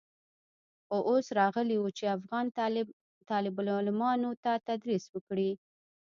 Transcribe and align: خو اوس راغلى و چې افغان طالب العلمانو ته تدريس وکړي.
خو 0.85 0.97
اوس 1.09 1.25
راغلى 1.39 1.77
و 1.79 1.85
چې 1.97 2.05
افغان 2.17 2.45
طالب 3.29 3.55
العلمانو 3.63 4.31
ته 4.43 4.51
تدريس 4.67 5.03
وکړي. 5.11 5.51